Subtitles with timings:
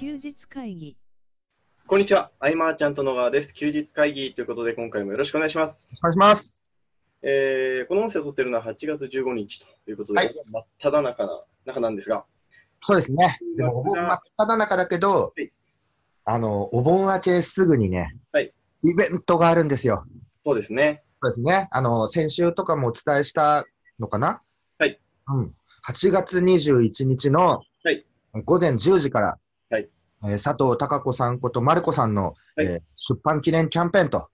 [0.00, 0.96] 休日会議
[1.86, 3.52] こんにちは、アイマーちゃんと野川です。
[3.52, 5.90] 休日会議ということで、今回もよろしくお願いします。
[5.98, 6.64] お願いします。
[7.20, 12.24] えー、この音声を撮っているのは8月15日ということで、はい真っ只中な中なんですが、
[12.80, 13.38] そうですね。
[13.58, 15.52] でも、お盆真っ只中だけどはい、
[16.24, 20.06] あの、お盆明けすぐにね、はいイベントがあるんですよ。
[20.46, 21.02] そうですね。
[21.20, 21.68] そうですね。
[21.72, 23.66] あの、先週とかもお伝えした
[23.98, 24.40] のかな？
[24.78, 24.98] はい。
[25.28, 25.54] うん。
[25.86, 29.38] 8月21日の、はいえ午前10時から、
[29.70, 29.88] はい。
[30.24, 32.66] えー佐藤孝子さんことマルコさんの、はい。
[32.66, 34.28] えー出版記念キャンペーンと。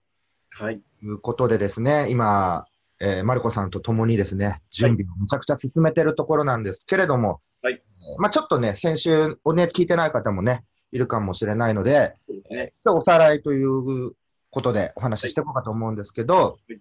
[0.49, 0.81] はい。
[1.03, 2.65] いうことでですね、今、
[2.99, 7.73] えーマルコさんと共にですね、準備をめちゃくちゃ進めてるところなんですけれども、はい。
[7.75, 12.71] えーまあちょっとね、先週をね、聞いてない方もね、いるかもしれないので、そうですね。
[12.73, 14.13] ちょっとおさらいという
[14.49, 16.79] ことでお話ししていこうかと思うんですけど、はい。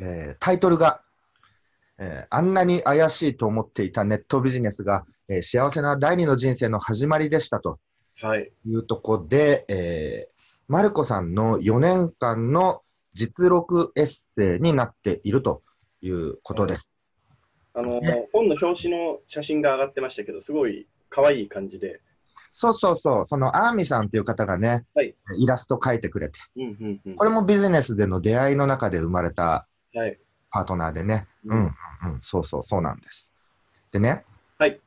[0.00, 1.00] えータイトルが、
[1.98, 7.70] えーあんなに怪しいと思っていたネットビジネスが、えー幸せな第二の人生の始まりでしたと。
[7.70, 7.76] は
[8.38, 8.50] い。
[8.66, 10.38] いうところで、えー
[10.68, 12.82] マルコさんの4年間の
[13.14, 15.62] 実録エッセイになっていると
[16.02, 16.90] いうことです。
[17.72, 22.02] あのね、本の表紙の写真が上がってましたけど、すごい可愛い感じで、
[22.52, 27.14] そうそうそう、そのアーミさんという方がね、はいイラスト描いてくれて、うんうんうん。
[27.16, 30.18] これもビジネスでの出会いの中で生まれたはい。
[30.50, 31.74] パートナーでね、ううんん、
[32.04, 33.32] うん、うん、そうそう、そうなんです。
[33.90, 34.24] でね、
[34.58, 34.78] はい。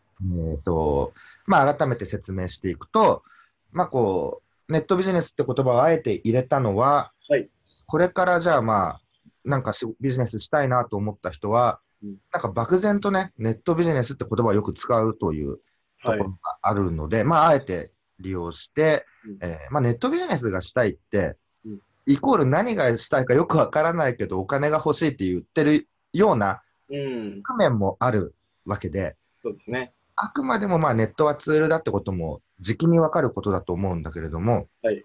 [0.51, 1.13] えっ、と、
[1.45, 3.23] まあ、改めて説明していくと、
[3.71, 7.49] まあ、こう、ネットビジネスって言葉をあえて入れたのは、はい
[7.87, 9.01] これからじゃあまあ、
[9.43, 15.59] なんかしビジネスしたいなと思った人は、うんなんか漠然とね、ネットビジネスって言葉をよく使うという
[16.03, 16.29] とはいころ。
[16.31, 27.41] があるので、まあ、あえて利用して、うんえーまあ、ネットビジネスがしたいって、うんイコール何がしたいかよくわからないけど、お金が欲しいって言ってるようなうん。
[27.43, 29.93] 側面もあるわけで、そうですね。
[30.23, 35.03] あくまでもまあネットはツールだってことも、時期にわかることだと思うんだけれども、はい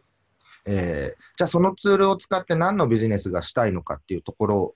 [0.66, 4.74] えーじゃあそのツールを使って何のビジネスがしたいのかっていうところ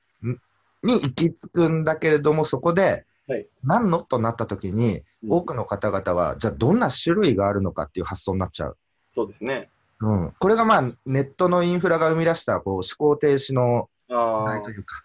[0.83, 8.79] に行き着くんだけれども、そこで、はい何のとなった時に、うん多くの方々は、じゃあどんな種類があるのかっていう発想になっちゃう。
[9.15, 9.69] そうですね。
[10.01, 14.71] うん、これがまあネットのインフラが生み出したこう思考停止のああないと。
[14.71, 15.03] いうか、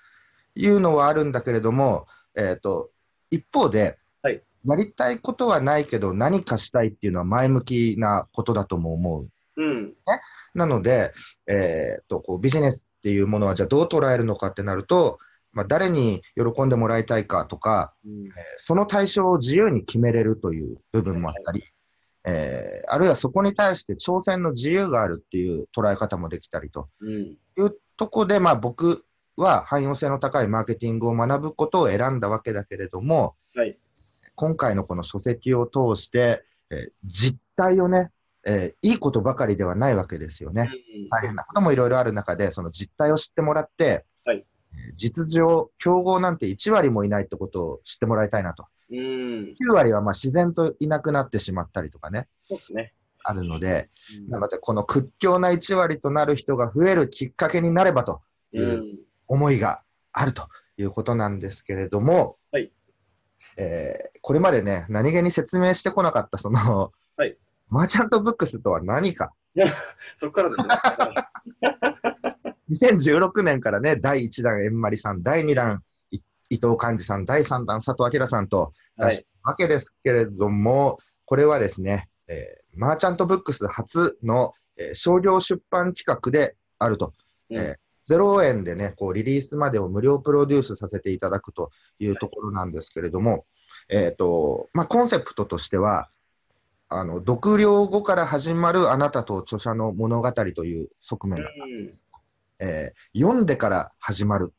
[0.56, 2.07] いうのはあるんだけれども、
[2.38, 2.90] えっ、と、
[3.29, 3.97] 一方で、はい
[4.65, 9.29] やりたいことはないけど何かしたいっていうのは前向きなことだとも思う。
[9.57, 9.93] うん。
[10.53, 11.13] なので、
[11.47, 15.19] えっ、と、こうビジネスっていうものはじゃあどう捉えるのかってなると、
[15.53, 21.63] まあ、誰に喜んでもらいたいかとか、うんえーその対象を自由に決めれるという部分もあったり、
[22.25, 27.11] えーあるいはそこに対して挑戦の自由があるっていう捉え方もできたりとうん。
[27.11, 29.05] いうとこで、まあ、僕
[29.37, 33.77] は汎用性の高いマーケティングを学ぶことを選んだわけだけれども、はい。
[34.35, 38.12] 今回のこの書籍を通して、えー実態をね、
[38.46, 40.69] えーいいことばかりではないわけですよね。
[40.96, 48.66] うん大変なこともいろいろある中で、その実態を知ってもらって、はいえー実情、競合なんて1割もいないってことを知ってもらいたいなと。
[48.91, 48.97] うん。
[48.97, 52.94] 9割はまあ自然といなくなってしまったりとかね、そうですね。
[53.24, 59.81] あるので、うんなので、この屈強な1割となる人が増えるきっかけになればといううん思いが
[60.12, 60.47] あると
[60.78, 62.34] いうことなんですけれども、はい
[63.57, 67.38] えーこれまでね、何気に説明してこなかった、その、はい
[67.69, 69.33] マーチャントブックスとは何か。
[70.19, 70.67] そこからですね。
[72.69, 76.19] 2016年からね、第1弾、円まりさん、第2弾、い
[76.50, 87.13] 伊藤寛治さん、第3弾、佐藤明さんとはい出したわけですけれども、これはですね、えーマーチャントブックス初の、えー商業出版企画であると。
[87.50, 93.45] うんえー0円でね、こうリリースまでを無料プロデュースさせていただくというところなんですけれども、
[93.89, 96.09] えっ、と、まあ、コンセプトとしては、
[96.88, 102.05] あの、読了後から始まるあなたと著者の物語という側面があってですね、
[102.59, 104.53] えー読んでから始まる。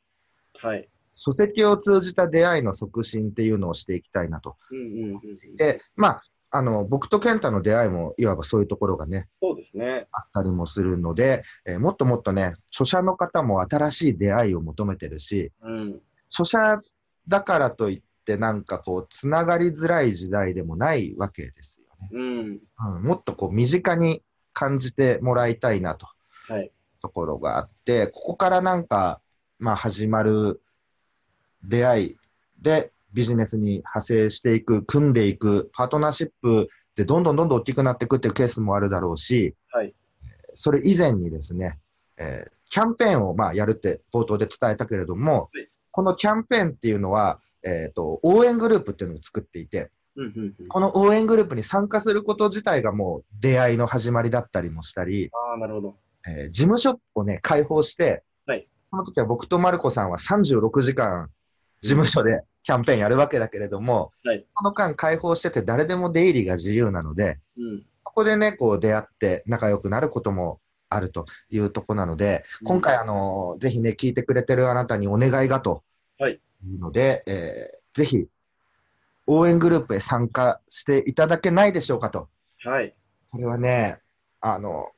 [0.58, 0.88] はい。
[1.14, 4.56] 書籍を通じた出会いの促進っていうのをしていきたいなと。
[4.71, 5.56] うんうんうん。
[5.56, 10.07] で、まあ、あの、僕と健太の出会いも、いわばそういうところがね、そうですね。
[10.13, 16.01] あったりもするので、えーもっともっとね、著者の方も新しい出会いを求めてるし、うん。
[16.31, 16.81] 著者
[17.28, 22.09] だからといって、なんかこう、つながりづらい時代でもないわけですよね。
[22.13, 22.60] うん。
[22.97, 24.22] うん、もっとこう、身近に
[24.53, 26.07] 感じてもらいたいなと。
[26.48, 26.71] はい。
[27.01, 29.21] ところがあって、ここからなんか、
[29.59, 30.60] まあ、始まる
[31.63, 32.16] 出会い
[32.60, 39.94] でビジネスに派生していく、組んでいく、パートナーシップでどんどんどんどん大きくなっていくっていうケースもあるだろうし、はい。
[40.54, 41.78] それ以前にですね、
[42.18, 49.91] えーキャンペーンをまあやるって冒頭で伝えたけれども、はいこのキャンペーンっていうのは、えーと、応援グループっていうのを作っていて。
[50.68, 55.97] この応援グループに参加すること自体がもう出会いの始まりだったりもしたり、ああ、なるほど。
[56.26, 61.30] えー事務所をね、開放して、はいその時は僕とマルコさんは36時間
[61.80, 67.86] 事務所でキャンペーンやるわけだけれども、はいこの間開放してて誰でも出入りが自由なので、うん。
[68.03, 70.59] ここでね、こう出会って仲良くなることも
[70.89, 75.84] あるというとこなので、今回、あの、ぜひね、聞いてくれてるあなたにお願いがと
[76.18, 78.27] はいいうので、えーぜひ、
[79.27, 82.28] 応援グループへ参加していただけないでしょうかと。
[82.65, 82.95] はい。
[83.30, 84.01] これはね、
[84.41, 84.91] あの、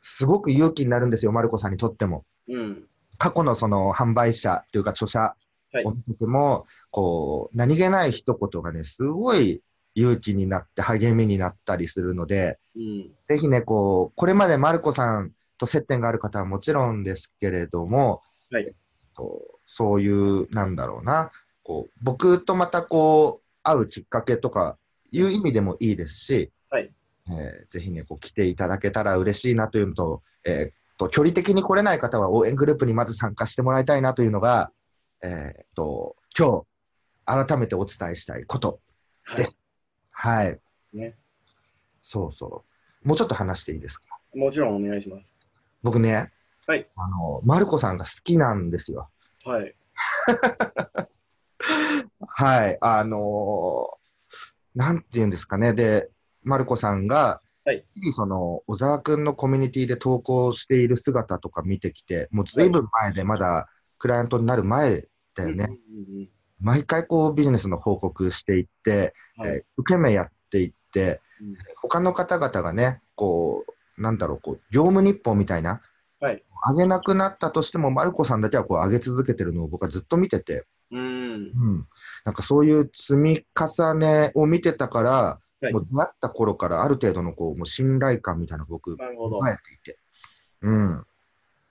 [0.00, 2.24] すごく勇気になるんですよ、マルコさんにとっても。
[2.48, 2.84] うん。
[3.18, 5.43] 過去のその販売者というか著者はい
[5.84, 9.62] を見てても、こう、何気ない一言がね、すごい
[9.94, 13.10] 勇気になって励みになったりするので、うん。
[13.28, 18.66] ぜひね、こう、これまでマルコさんと接点がある方はもちろんですけれども、はい。
[18.66, 18.74] えっ
[19.16, 21.30] と、そういう、なんだろうな、
[21.62, 24.76] こう、僕とまたこう、会うきっかけとか
[25.10, 26.92] いう意味でもいいですし、はい。
[27.28, 34.70] えーぜひね、こう、来ていただけたら嬉しいなというのと、えーっと、距離的に来れない方は応援グループにまず参加してもらいたいなというのが、
[35.26, 36.66] えーっと、今
[37.24, 38.80] 日、改めてお伝えしたいこと。
[39.22, 39.46] はい。
[40.10, 40.60] はい。
[40.92, 41.16] ね。
[42.02, 42.64] そうそ
[43.04, 43.08] う。
[43.08, 44.04] もうちょっと話していいですか？
[44.34, 45.24] もちろんお願いします。
[45.82, 46.30] 僕ね、
[46.66, 49.08] はいあの、マルコさんが好きなんですよ。
[49.46, 49.74] はい。
[52.28, 52.78] はい。
[52.82, 54.04] あのー
[54.74, 55.72] なんて言うんですかね。
[55.72, 56.10] で、
[56.42, 63.68] マルコさんが、はい日々その、小沢くんのコミュニティで投稿している姿とか見てきて、もうずいぶん前で、まだ
[63.98, 65.70] クライアントになる前だよね。
[66.60, 69.46] 毎回こうビジネスの報告していって、うん。
[69.46, 69.56] はい。
[69.56, 75.82] えー受け身やっていって、うん他の方々がね、こう、なんだろう、こう、業務日報みたいな、
[76.20, 76.42] はい。
[76.66, 81.00] 上げなくなったとしても、マルコさんだけはこう上げ続けてるのを僕はずっと見てて、うん。
[81.00, 81.86] うん、
[82.24, 85.40] なんかそういう積み重ねを見てたから、は
[85.70, 88.98] いもう出会った頃からある程度のこうもう信頼感みたいな僕。
[88.98, 89.04] 考
[89.48, 89.98] えていて。
[90.60, 91.06] うん。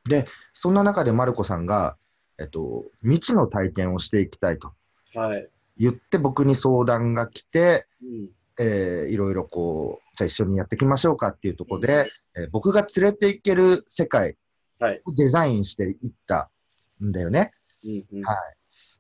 [0.06, 1.95] で、そんな中でマルコさんが、
[2.40, 4.74] えっと、未知の体験をしていきたいと
[5.14, 5.48] はい。
[5.78, 8.30] 言って僕に相談が来て、うん。
[8.60, 14.38] えーいろいろこう、じゃあ一緒にやっていきましょうかっていうところで、えー僕が連れていける世界
[14.80, 15.02] はい。
[15.06, 16.50] をデザインしていった
[17.04, 17.52] んだよね。
[17.84, 18.24] うんうん。
[18.24, 18.38] はい。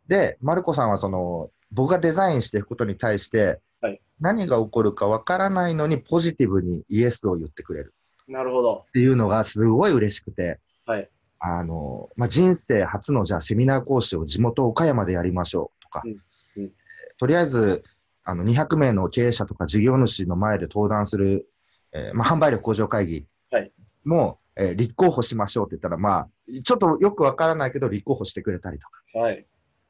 [0.07, 7.93] で、マルコさんはその、僕がデザインしていくことに対して、はい何が起こるかわからないのにポジティブにイエスを言ってくれる
[8.27, 8.85] なるほど。
[8.87, 11.09] っていうのがすごい嬉しくて、はい。
[11.45, 16.71] あの、まあ、人生初のじゃあセミナー講師を地元岡山でやりましょうとか、うんうん
[17.19, 17.83] とりあえず、
[18.23, 21.47] あの、200名の経営者とか事業主の前で登壇する、
[21.91, 23.71] えーまあ、販売力向上会議はい
[24.03, 26.29] も、えー立候補しましょうって言ったら、まあ、
[26.63, 29.19] ちょっとよくわからないけど立候補してくれたりとか。
[29.19, 29.45] はい。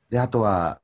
[0.09, 0.81] で、あとは、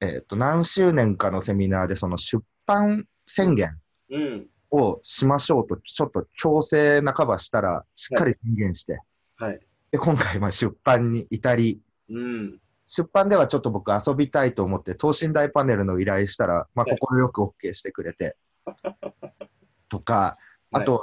[0.00, 3.76] えっ、と、何周年かのセミナーで、その出版宣言
[4.10, 4.46] うん。
[4.70, 9.00] をしましょうと、ちょっと強制半ばしたら、しっかり宣言して、
[9.36, 9.60] はい。
[9.92, 12.60] で、今回、まあ、出版に至り、うん。
[12.86, 16.98] 出版ではちょっと僕遊びたいと思って、等身大パネルの依頼したら、まあ、はい。
[16.98, 18.36] 快く OK してくれて、
[19.88, 20.38] とか、
[20.72, 21.02] あとは、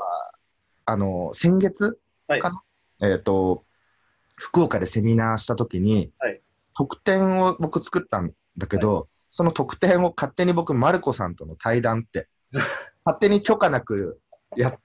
[0.85, 2.39] あの、先月はい。
[2.39, 3.65] かな、えっ、と、
[4.35, 6.41] 福岡でセミナーしたときに、はい。
[6.73, 12.27] 特典を僕作ったんだけど、その特典を勝手に僕、マルコさんとの対談って、
[13.06, 14.19] 勝手に許可なく
[14.56, 14.79] やっ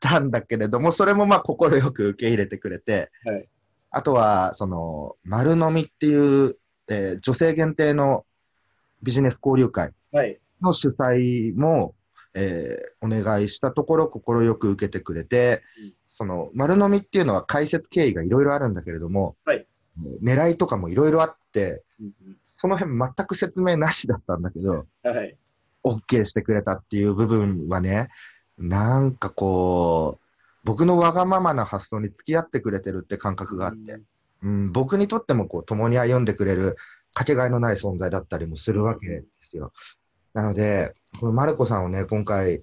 [0.00, 3.48] たんだけれども、それもまあ、快く受け入れてくれて、はい。
[3.90, 6.56] あとは、その、丸飲みっていう、
[6.90, 8.24] えー女性限定の
[9.02, 10.38] ビジネス交流会はい。
[10.62, 11.94] の主催も、
[12.34, 19.66] えーお願いしたところ、快く受けてくれて、うんその、丸飲みっていうのは解説経緯がいろいろあるんだけれども、はい
[19.98, 22.12] えー狙いとかもいろいろあって、うん
[22.44, 25.36] その辺全く説明なしだったんだけど、うんはい。
[25.84, 28.08] OK してくれたっていう部分はね、
[28.58, 30.24] なんかこう、
[30.64, 34.00] 僕のわがままな発想に付き合ってくれてるって感覚があって、
[34.42, 36.76] うん、僕にとってもこう共に歩んでくれる
[37.14, 39.72] かけがえのない存在だったりもするわけですよ。
[40.34, 42.62] なので、このマルコさんをね、今回、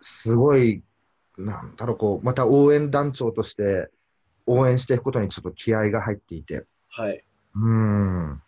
[0.00, 0.82] すごい、
[1.36, 3.90] なんだろう、こう、また応援団長として
[4.46, 7.24] 応援していくことにちょっと気合が入っていて、はい。
[7.54, 8.42] うん、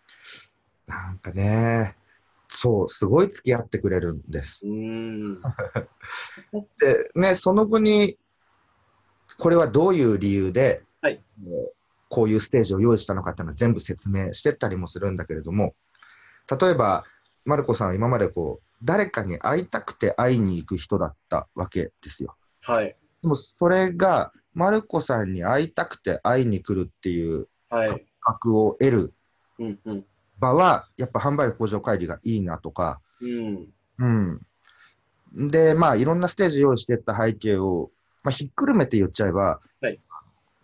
[0.87, 1.97] なんかね、
[2.57, 4.63] そう、すごい付き合ってくれるんです。
[6.79, 8.19] で、ね、その後に、
[9.39, 11.77] これはどういう理由で、はいえー
[12.09, 15.75] こういうステージを用意したのかっていうのは全部説明してったりもするんだけれども、
[16.61, 17.05] 例えば、
[17.45, 22.37] マルコさんは今までこう、誰かに会いたくて会いに行く人だったわけですよ。
[22.63, 22.97] はい。
[23.23, 28.07] でもそれが、マルコさんに会いたくて会いに来るっていうはい。
[28.21, 29.15] 格を得る
[29.59, 30.05] うんうん。
[30.39, 33.69] 場は、やっぱ販売力向上会議がいいなとか、うん。
[33.99, 35.51] うん。
[35.51, 37.91] で、まあ、いろんなステージ用意していった背景を、
[38.23, 39.99] まあ、ひっくるめて言っちゃえば、はい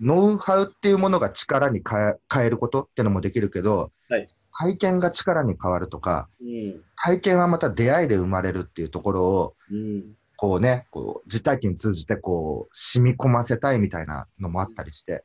[0.01, 6.83] ノウハウっていうものが力に変えることってのもできるけど、はい体験が力に変わるとか、うん。
[6.97, 10.15] 体験はまた出会いで生まれるっていうところを、うん。
[10.37, 15.25] こうね、こう実体験通じてこう染み込ませたいみたいなのもあったりして、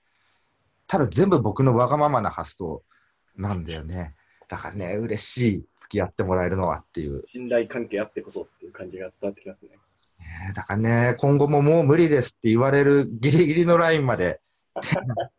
[0.88, 2.84] ただ全部僕のわがままな発想
[3.36, 4.16] なんだよね。
[4.48, 7.24] だからね、嬉しい、付き合ってもらえるのはっていう。
[7.28, 9.70] 信頼関係あってこそっていう感じが伝わってきますね。
[9.70, 9.78] ね
[10.56, 14.40] だからね、今後ももう無理ですって言われるギリギリのラインまで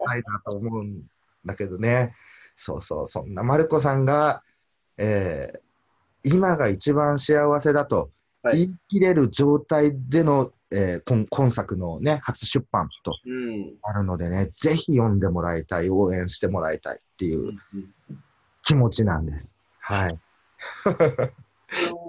[0.05, 1.03] ないなと思うん
[1.47, 2.15] だけどね。
[2.55, 4.43] そうそう、そんなマルコさんが、
[4.97, 5.61] えー
[6.25, 8.11] 今が一番幸せだと
[8.43, 13.79] はい言い切れる状態での、えー今今作のね、初出版とうん。
[13.83, 18.25] あるのでね、ぜひ読んでもらいたい、応援してもらいたいっていううんうん
[18.69, 19.57] 気持ちなんです。
[19.81, 20.13] はい。
[20.15, 20.19] い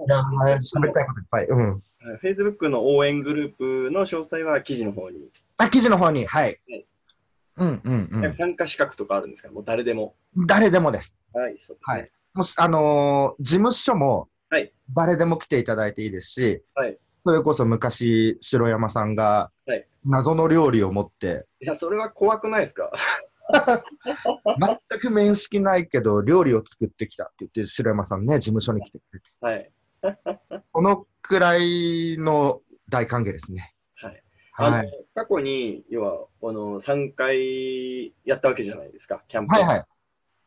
[0.08, 1.46] や、喋りたいこといっぱい。
[1.46, 1.82] うん。
[2.22, 3.54] Facebook の応援グルー
[3.86, 6.86] プの詳細は記事の方に、あ、記事の方に、はいはい。
[7.56, 8.34] うんうんうん。
[8.34, 9.48] 参加資格とかあるんですか？
[9.50, 10.14] もう誰でも。
[10.46, 11.16] 誰でもです。
[11.32, 12.10] はい、そうですねはい。
[12.34, 22.90] もし、あのー事務所もはい、誰でも来ていただいていいですし、はいそれこそ昔、城山さんがはい、謎の料理を持って、いや、それは怖くないですか？
[24.90, 29.70] 全く面識ないけど、料理を作ってきたって言って、城山さんね、事務所に来てくれて、はい。
[30.72, 33.74] このくらいの大歓迎ですね。
[33.96, 34.22] はい。
[34.52, 35.06] はい。
[35.14, 39.54] 過去に、要は、あの、3回やったわけじゃないですか、キャンプ。
[39.54, 39.84] はいはい。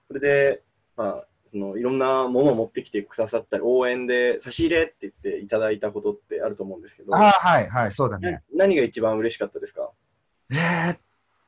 [0.08, 0.64] それで、
[0.96, 8.32] まあ、そのいろんなものを持ってきてくださったり、応援で差し入れって言っていただいたことってあると思うんですけど、ああ、はいはい、そうだね。
[8.32, 9.92] な何が一番嬉しかったですか？
[10.52, 11.00] えーっ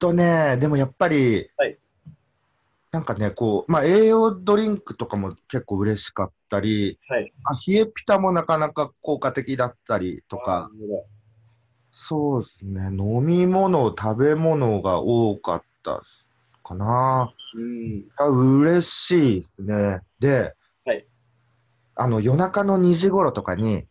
[0.06, 1.78] とね、でもやっぱり、はい
[2.92, 7.34] なんかね、こう、まあ、栄養ドリンクとかも結構嬉しかったり、はい。
[7.44, 10.72] あ冷えピタもなかなか効果的だったりとか、
[11.92, 16.04] そうですね、飲み物、食べ物が多かった
[16.64, 17.34] かな。
[17.56, 18.06] うん。
[18.16, 20.00] あ嬉しいですね。
[20.20, 20.54] で、
[20.86, 21.06] はい
[21.98, 23.88] あの夜中の2時頃とかに、はい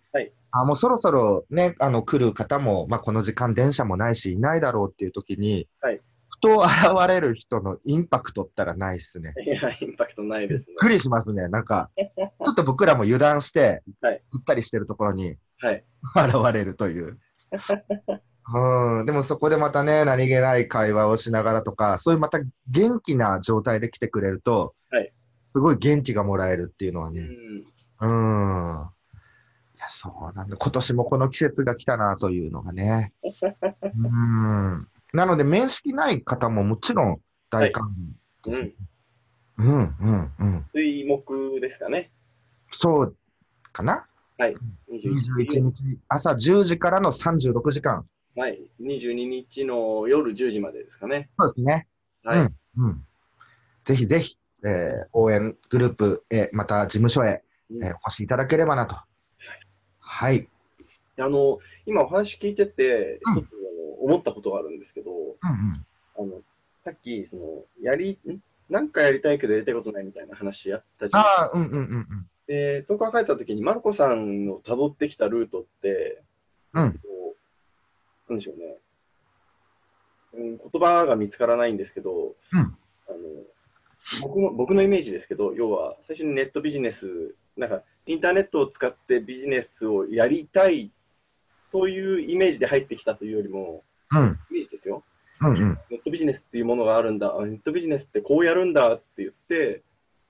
[0.57, 9.33] あもうそろそろね、あの来る方も、まあ、この時間、電車もないし、いないだろうっていう時に、はいふと現れる人のインパクトったらないっすね。
[9.47, 10.77] いや、インパクトないですねびっ。
[10.77, 11.47] くりしますね。
[11.47, 15.85] なんか、ちょっと僕らも油断して、はいぐったりしてるところにはい。
[16.17, 17.19] 現れるという。
[18.53, 25.13] うん、でもそこでまたね、何気ない会話をしながらとか、そういうまた元気な状態で来てくれると、はい
[25.53, 27.29] すごい元気がもらえるっていうのはね、
[28.01, 28.81] うん。
[28.81, 28.89] うん。
[29.89, 30.57] そうなんだ。
[30.57, 33.13] 今年もこの季節が来たなというのがね。
[33.23, 34.89] うん。
[35.13, 37.89] なので、面識ない方ももちろん大歓
[38.45, 38.73] 迎です、ね
[39.59, 40.67] うん、うん、うん。
[40.75, 42.11] 水木ですかね。
[42.71, 43.17] そう
[43.73, 44.07] かな
[44.39, 48.05] 21日朝10時からの36時間。
[48.37, 48.61] はい。
[48.81, 51.31] 22日の夜10時までですかね。
[51.39, 51.87] そうですね。
[52.25, 52.39] はい。
[52.41, 53.07] うんうん。
[53.85, 58.97] ぜひぜひ、えー応援グループへ、また事務所へ、うんえーお越しいただければなと。
[60.05, 60.49] はい。
[61.19, 65.87] あの、今お話聞いてて、うん一つあの思ったことがあるんですけど、うんうん。
[66.17, 66.43] あの、
[66.85, 68.39] さっき、その、やり、ん？
[68.69, 71.23] なんかやりたいけどやりたいことないみたいな話やったじゃん。
[71.23, 72.07] ああ、うんうんうんうん。
[72.47, 76.23] で、そう考えたときに、マルコさんの辿ってきたルートって、
[76.75, 77.01] うん
[78.29, 78.77] なんでしょうね。
[80.35, 82.59] うん、言葉が見つからないんですけど、うん
[83.07, 83.19] あの
[84.23, 90.91] 僕の僕のイメージですけど、要は最初にネットビジネス、なんかインターネットを使ってビジネスをやりたい
[91.73, 93.83] というイメージで入ってきたというよりも、
[94.13, 95.03] うんイメージですよ。
[95.41, 95.79] うんうん。
[95.91, 99.83] ネットビジネスっていうものがあるんだ、あネットビジネスってこうやるんだって言って、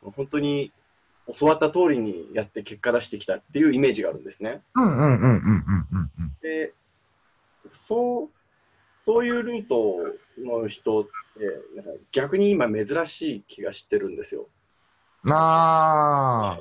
[0.02, 0.72] 本当に
[1.38, 4.62] 教わった通りにやって結果出してきたっていうイメージがあるんですね。
[4.74, 5.40] うんうんうんうんうん
[5.92, 6.36] うんうん。
[6.42, 6.72] で、
[7.88, 8.30] そう、
[9.04, 9.96] そういうルート
[10.38, 11.10] の人って、
[11.76, 14.48] なんか逆に今珍しい気がしてるんですよ。
[15.30, 16.60] ああ、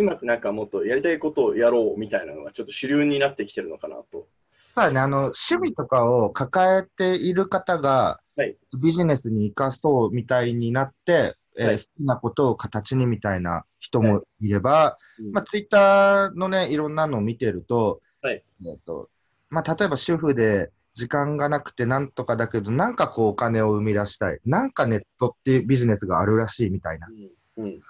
[0.00, 4.26] 今ってなんかもっとやりたいことをやろうみたいなのがちょっと主流になってきてるのかなと。
[4.72, 19.10] そうだね、あの、趣味とかを抱えている方がはい、ビジネスに生かそうみたいになって、えーはい好きなことを形にみたいな人もいれば、うんまあ、ツイッターのね、いろんなのを見てると、はいえっと、
[19.50, 24.38] まあ、例えば主婦で時間がなくてなんとかだけど、なんかこうお金を生み出したい。
[24.46, 27.08] なんかネットっていうビジネスがあるらしいみたいな。
[27.08, 27.28] うん。
[27.56, 27.80] うん。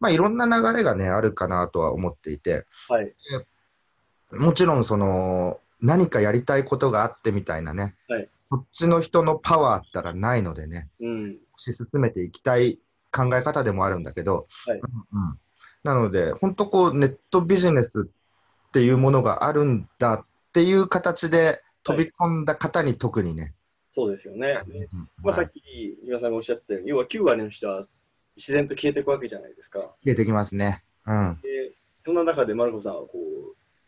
[0.00, 3.12] まあ、いろんな流れがね、あるかなとは思っていて、はい。
[4.32, 8.28] もちろんその、何かやりたいことがあってみたいなね、はい。
[8.50, 11.38] こっちの人のパワーったらないのでね、うん。
[11.58, 12.78] 推し進めていきたい
[13.12, 14.78] 考え方でもあるんだけど、はい。
[14.78, 15.38] うんうん。
[15.82, 23.54] なので、本当こう、ネットビジネスっっていうものがあるんだっていう形で飛び込んだ方に特にね。
[23.94, 24.58] そうですよね。
[24.68, 25.46] うんまあ、さはい。
[25.46, 27.84] っき、皆さんがおっしゃってたように、要は9割の人は
[28.36, 29.80] 自然と消えていくわけじゃないですか。
[30.04, 30.82] 消えてきますね。
[31.06, 31.38] うん。
[31.42, 31.72] で、
[32.04, 33.18] そんな中でマルコさんはこ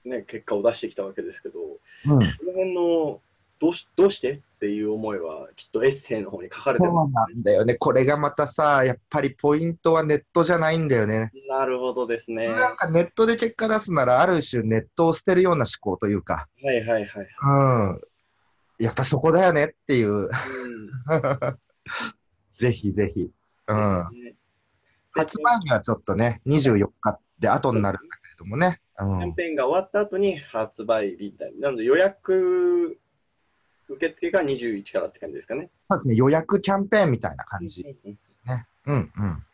[0.05, 2.19] う、ね、結果を出してきたわけですけど、うん。
[2.19, 3.21] この辺の
[3.59, 6.93] どうしどうしてっていう思いは、きっとエッセイの方に書かれてる。
[6.93, 7.75] そうなんだよね。
[7.75, 11.33] これがまたさ、やっぱりポイントはネットじゃないんだよね。
[11.49, 12.49] なるほどですね。
[12.49, 17.07] はなんかネットで結果出すなら、ある種ネットを捨てるような思考というか、いはいはい。
[17.09, 18.01] うん。
[18.79, 20.11] やっぱそこだよねっていう。
[20.11, 20.31] うん
[22.57, 23.31] ぜひぜひ。
[23.69, 24.05] うん。
[25.17, 28.81] ね発売日はちょっとね、24日で後になるんだけれどもね。
[28.99, 31.69] うんキャンペーンが終わった後に発売日みたいな。
[31.69, 32.99] なので予約
[33.89, 35.71] 受付が21からって感じですかね。
[35.91, 37.83] そうですね、予約キャンペーンみたいな感じ。
[37.83, 38.67] うんね。
[38.87, 39.45] うんうん。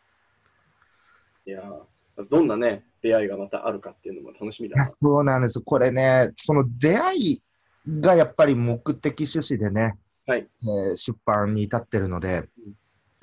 [1.45, 4.83] いやーどんなね、出会いがまたあるかっていうのも楽しみだ。
[4.85, 5.61] そうなんです。
[5.61, 7.43] これね、その出会い
[7.87, 12.49] がやっぱり目的趣旨でね、はいえー出版に至ってるので、う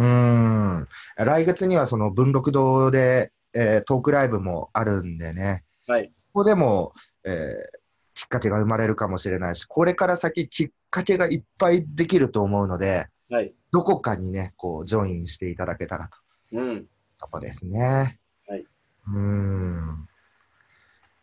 [0.03, 6.09] ーん、来月にはその文禄堂で、えートークライブもあるんでね、はい。
[6.33, 6.93] ここでも、
[7.25, 7.81] えー
[8.13, 13.55] きっかけが生まれるかもしれないし、これから先きっかけがいっぱいできると思うので、はい。
[13.71, 16.59] どこかにね、こう、ジョインしていただけたらと。
[16.59, 16.87] うん。
[17.19, 18.19] とこですね。
[18.47, 18.61] はい。
[18.61, 20.09] うーん。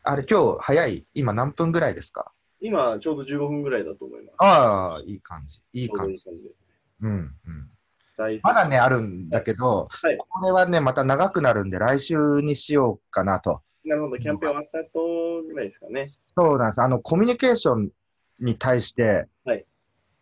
[0.03, 1.05] あれ、今日早い？
[1.13, 2.31] 今何分ぐらいですか？
[2.61, 4.35] 今、ちょうど15分ぐらいだと思います。
[4.39, 5.61] ああ、いい感じ。
[5.73, 6.13] いい感じ。
[6.13, 6.55] いい感じです。
[7.01, 7.69] うん、うん。
[8.41, 13.61] まだね、あるんだけど、はいこれはね、また長くなるんで、来週にしようかなと。
[13.85, 16.11] なるほど、キャンペーン終わった後ぐらいですかね。
[16.35, 16.81] そうなんです。
[16.81, 17.89] あの、コミュニケーション
[18.39, 19.65] に対して、はい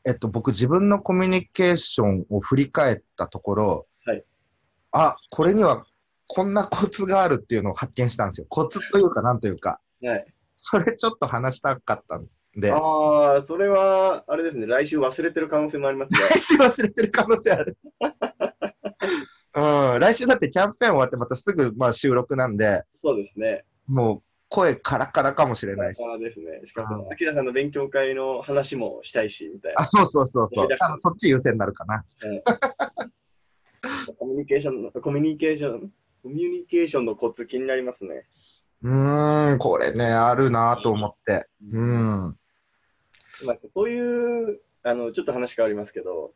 [0.06, 4.24] えっと、僕、自分のコミュニケーションを振り返ったところ、はい
[4.92, 5.86] あ、これには
[6.28, 8.48] こんなコツがあるっていうのを発見したんですよ。
[8.50, 9.80] コツというか、なんというか。
[10.02, 10.25] はい。
[10.62, 12.32] それちょっと話したかったんで、
[12.72, 16.20] ああ、それは、あれですね、来週忘れてる可能性もありますね。
[16.32, 17.78] 来週忘れてる可能性ある。
[19.56, 23.63] うん、来週だってキャンペーン終わってまたすぐまあ収録なんで、そうですね。
[23.88, 26.04] もう声カラカラかもしれないし。
[26.04, 26.62] ああですね。
[26.65, 29.86] しかもう、んアキラさんの勉強会の話もしたいし、みたいなあ、。
[29.86, 30.68] そうそうそうそう
[31.02, 32.06] そっち優先になるかな。
[34.18, 35.91] コミュニケーションの、コミュニケーション、
[36.24, 38.28] コミュニケーションのコツ気になりますね。
[38.84, 41.48] うーん、これね、あるなと思って。
[41.72, 42.38] うん。
[43.69, 46.34] そういう、あの、ちょっと話変わりますけど、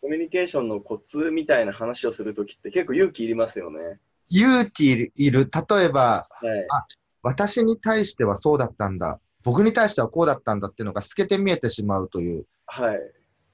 [0.00, 3.98] コミュニケーションのコツみたいな話をするときって結構勇気いりますよね。
[4.28, 6.66] 勇気いる、いる例えば、はい。
[7.22, 9.20] 私に対してはそうだったんだ。
[9.42, 12.46] 僕に対してはこうだったんだっていうのが透けて見えてしまうという。
[12.66, 12.98] はい。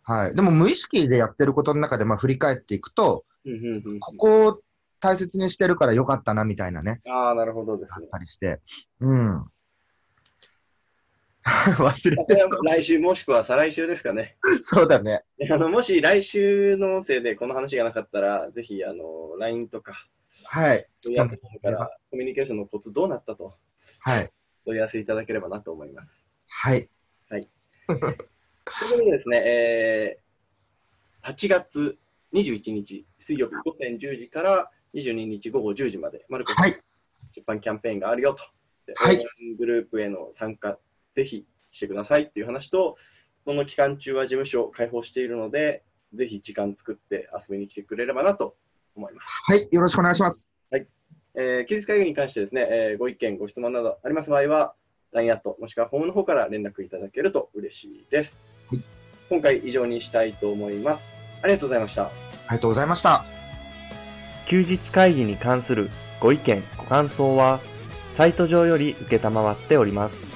[0.03, 0.35] はい。
[0.35, 4.61] でも無意識でやってることの中で、まあ振り返っていくと、うんうんうんここを
[4.99, 7.01] 大切にしてるからよかったなみたいなね。
[7.07, 8.09] ああ、なるほどですあっね。
[8.11, 8.61] たりして。
[9.01, 9.45] うん。
[11.79, 14.37] 忘れて来週もしくは再来週ですかね。
[14.61, 15.23] そうだね。
[15.49, 20.09] あの、もし来週の音声でこの話がなかったら、ぜひ、あの、LINE とか、
[20.45, 20.87] はい。
[21.03, 23.55] 問い合わせフォームからコミュニケーションのコツどうなったと
[24.01, 24.31] はい。
[24.65, 26.09] 問い合わせいただければなと思います。
[26.49, 26.89] はい。
[27.29, 27.95] というこ
[28.91, 30.27] とでですね、えー
[31.27, 31.99] 8月
[32.33, 36.53] 21日水曜日午前10時から22日午後10時まで、マルコ。
[37.35, 38.45] 出版キャンペーンがあるよと。
[38.87, 39.19] ではい
[39.59, 40.79] グループへの参加、
[41.17, 42.97] ぜひしてくださいっていう話と、
[43.45, 45.83] その期間中は事務所を開放しているので、
[46.15, 48.57] ぜひ時間作って遊びに来てくれればなと
[48.95, 49.53] 思います。
[49.53, 49.69] はい。
[49.73, 50.53] よろしくお願いします。
[51.39, 54.75] えー休日会議に関してですね、えーご意見、ご質問などあります場合は、
[55.13, 58.41] LINE アットもしくはフォームの方から連絡いただけると嬉しいです。
[58.71, 58.83] はい
[59.29, 61.03] 今回以上にしたいと思います。
[61.43, 62.05] ありがとうございました。
[62.05, 62.11] あ
[62.43, 63.25] りがとうございました。
[64.49, 67.61] 休日会議に関するご意見、ご感想は、
[68.17, 70.36] サイト上より受けたまわっております。